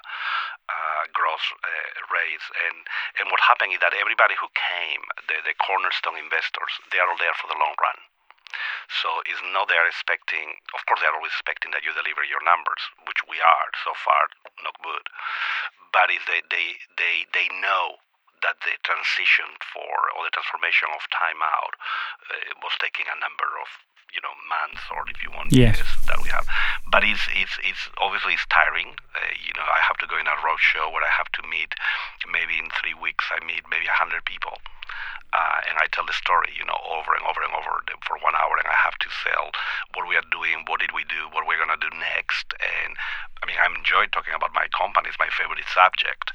[0.70, 2.46] uh, gross uh, raise.
[2.70, 2.86] And
[3.22, 7.20] and what happened is that everybody who came, the the cornerstone investors, they are all
[7.20, 8.00] there for the long run.
[9.04, 12.80] So it's not they're expecting, of course, they're always expecting that you deliver your numbers,
[13.28, 14.32] we are so far,
[14.64, 15.06] not good.
[15.92, 18.00] But if they, they, they, they know
[18.42, 21.74] that the transition for or the transformation of Time Out
[22.30, 23.68] uh, was taking a number of
[24.16, 25.76] you know months or if you want yes.
[25.76, 26.48] years that we have
[26.88, 30.28] but it's it's it's obviously it's tiring uh, you know i have to go in
[30.32, 31.76] a road show where i have to meet
[32.32, 34.56] maybe in three weeks i meet maybe 100 people
[35.36, 38.34] uh, and I tell the story, you know, over and over and over for one
[38.34, 39.52] hour, and I have to sell
[39.94, 42.96] what we are doing, what did we do, what we're gonna do next, and
[43.44, 46.34] I mean, I enjoy talking about my company; it's my favorite subject,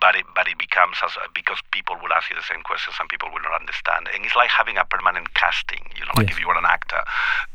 [0.00, 3.08] but it but it becomes as because people will ask you the same questions, and
[3.08, 6.36] people will not understand, and it's like having a permanent casting, you know, like yes.
[6.36, 7.00] if you were an actor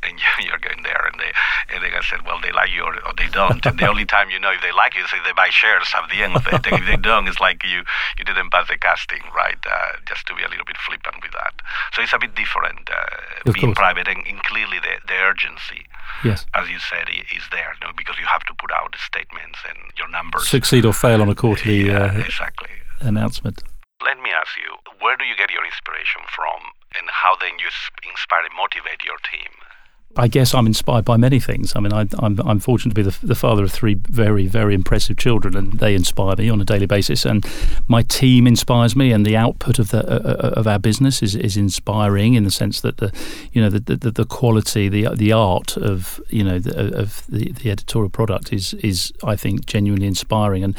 [0.02, 1.30] and you're going there, and they
[1.70, 4.34] and they said, well, they like you or, or they don't, and the only time
[4.34, 6.48] you know if they like you is if they buy shares at the end of
[6.50, 7.86] it, and if they don't, it's like you
[8.18, 9.62] you didn't pass the casting, right?
[9.62, 11.58] Uh, just to be a little bit flippant with that.
[11.94, 13.82] So it's a bit different uh, being course.
[13.82, 15.90] private, and, and, clearly the, the urgency,
[16.24, 16.46] yes.
[16.54, 19.60] as you said, is there you know, because you have to put out the statements
[19.68, 20.48] and your numbers.
[20.48, 22.70] Succeed or fail on a quarterly yeah, uh, exactly.
[23.02, 23.64] announcement.
[24.06, 26.62] Let me ask you, where do you get your inspiration from,
[26.94, 27.74] and how then you
[28.06, 29.50] inspire and motivate your team?
[30.16, 31.76] I guess I'm inspired by many things.
[31.76, 35.18] I mean, I, am fortunate to be the, the, father of three very, very impressive
[35.18, 37.24] children, and they inspire me on a daily basis.
[37.24, 37.46] And
[37.88, 41.36] my team inspires me, and the output of the uh, uh of our business is,
[41.36, 43.14] is inspiring in the sense that the,
[43.52, 47.52] you know, the the, the quality, the the art of you know the, of the,
[47.52, 50.76] the editorial product is is I think genuinely inspiring and.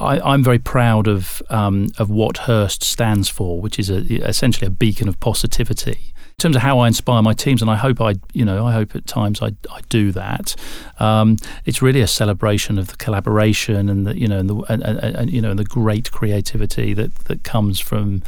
[0.00, 3.96] I, am very proud of um, of what Hearst stands for, which is a,
[4.28, 8.00] essentially a beacon of positivity terms of how I inspire my teams, and I hope
[8.00, 10.54] I, you know, I hope at times I, I do that.
[11.00, 14.82] Um, it's really a celebration of the collaboration and the, you know, and the and,
[14.84, 18.22] and, and, you know, the great creativity that that comes from,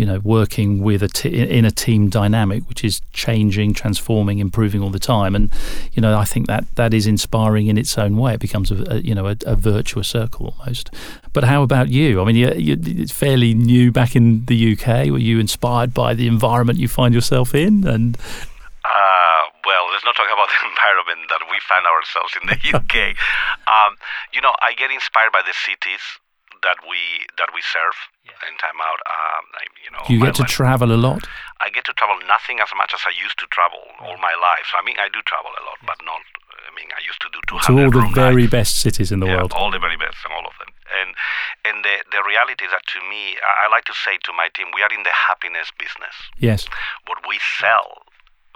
[0.00, 4.80] you know, working with a t- in a team dynamic, which is changing, transforming, improving
[4.80, 5.34] all the time.
[5.34, 5.52] And
[5.92, 8.32] you know, I think that that is inspiring in its own way.
[8.32, 10.88] It becomes a, a you know a, a, virtuous circle almost.
[11.34, 12.22] But how about you?
[12.22, 15.10] I mean, you, you, it's fairly new back in the UK.
[15.12, 17.86] Were you inspired by the environment you find yourself in?
[17.86, 22.58] And uh, well, let's not talk about the environment that we find ourselves in the
[22.74, 23.14] UK.
[23.68, 23.96] um,
[24.32, 26.00] you know, I get inspired by the cities
[26.62, 28.48] that we that we serve yeah.
[28.48, 29.00] in Time Out.
[29.08, 30.52] Um, I, you know, you get to life.
[30.52, 31.24] travel a lot.
[31.60, 34.68] I get to travel nothing as much as I used to travel all my life.
[34.72, 35.88] So I mean, I do travel a lot, yes.
[35.88, 36.22] but not.
[36.60, 39.26] I mean, I used to do 200 to all the very best cities in the
[39.26, 39.52] yeah, world.
[39.56, 40.70] All the very best, all of them.
[41.00, 41.16] And
[41.64, 44.48] and the the reality is that to me, I, I like to say to my
[44.54, 46.14] team, we are in the happiness business.
[46.38, 46.68] Yes.
[47.08, 48.04] What we sell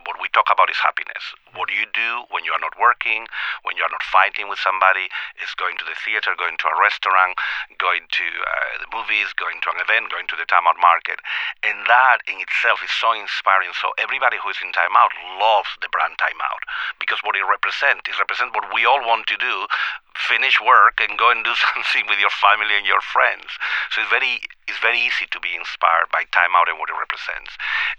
[0.07, 1.25] what we talk about is happiness.
[1.55, 3.27] What do you do when you are not working,
[3.63, 6.77] when you are not fighting with somebody, is going to the theater, going to a
[6.77, 7.39] restaurant,
[7.79, 11.23] going to uh, the movies, going to an event, going to the Time Out market.
[11.63, 13.71] And that in itself is so inspiring.
[13.79, 16.63] So everybody who is in Time Out loves the brand Time Out
[16.99, 19.71] because what it represents, it represents what we all want to do,
[20.15, 23.51] finish work and go and do something with your family and your friends.
[23.91, 26.97] So it's very it's very easy to be inspired by Time Out and what it
[26.97, 27.53] represents.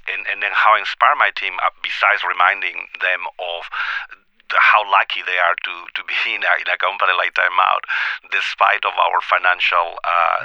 [0.10, 3.69] And, and then how I inspire my team, uh, besides reminding them of
[4.53, 7.83] how lucky they are to, to be in a, in a company like Time Out,
[8.31, 10.37] despite of our financial, uh,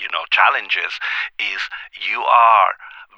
[0.00, 0.96] you know, challenges,
[1.38, 1.60] is
[1.92, 2.72] you are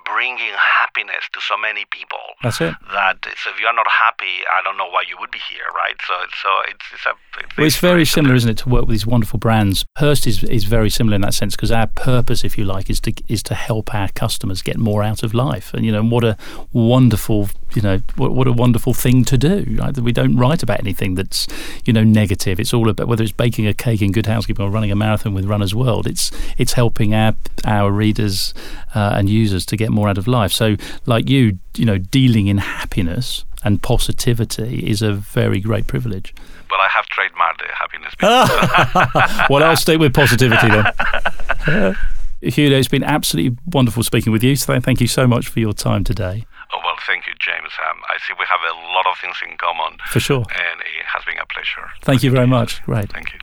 [0.04, 2.18] bringing happiness to so many people.
[2.42, 2.74] That's it.
[2.92, 5.96] That so if you're not happy, I don't know why you would be here, right?
[6.06, 7.10] So so it's it's a.
[7.40, 9.84] It's, well, it's very similar, isn't it, to work with these wonderful brands.
[9.98, 13.00] Hearst is is very similar in that sense because our purpose, if you like, is
[13.00, 16.24] to is to help our customers get more out of life, and you know what
[16.24, 16.36] a
[16.72, 19.64] wonderful you know what, what a wonderful thing to do.
[19.78, 19.96] Right?
[19.98, 21.46] We don't write about anything that's
[21.84, 22.58] you know negative.
[22.60, 25.34] It's all about whether it's baking a cake in Good Housekeeping or running a marathon
[25.34, 26.06] with Runners World.
[26.06, 27.34] It's it's helping our
[27.64, 28.54] our readers
[28.94, 30.52] uh, and users to get more out of life.
[30.52, 30.76] So,
[31.06, 36.34] like you, you know, dealing in happiness and positivity is a very great privilege.
[36.70, 38.14] Well, I have trademarked happiness.
[39.50, 41.96] well, I'll stay with positivity then.
[42.54, 44.54] Julio, it's been absolutely wonderful speaking with you.
[44.54, 46.46] So thank you so much for your time today.
[46.72, 47.72] Oh, well, thank you, James.
[47.90, 49.98] Um, I see we have a lot of things in common.
[50.06, 50.44] For sure.
[50.50, 51.88] And it has been a pleasure.
[52.02, 52.82] Thank you very much.
[52.84, 53.10] Great.
[53.10, 53.40] Thank you.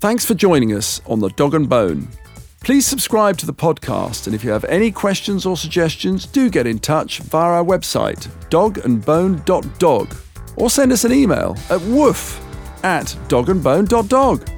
[0.00, 2.08] Thanks for joining us on The Dog and Bone.
[2.60, 6.66] Please subscribe to the podcast, and if you have any questions or suggestions, do get
[6.66, 10.14] in touch via our website, dogandbone.dog,
[10.56, 12.40] or send us an email at woof
[12.84, 14.57] at dogandbone.dog.